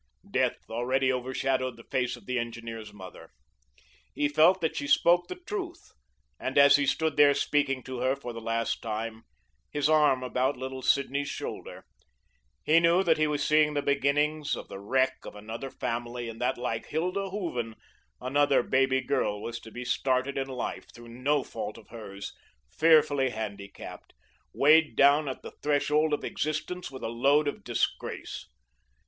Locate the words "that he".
13.03-13.27